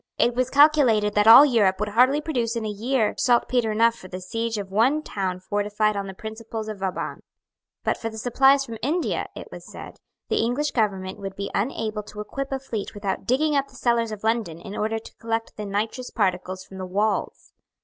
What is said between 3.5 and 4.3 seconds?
enough for the